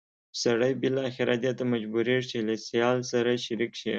سړی 0.41 0.71
بالاخره 0.81 1.33
دې 1.43 1.51
ته 1.57 1.63
مجبورېږي 1.73 2.27
چې 2.31 2.37
له 2.47 2.55
سیال 2.67 2.97
سره 3.11 3.31
شریک 3.45 3.73
شي. 3.79 3.89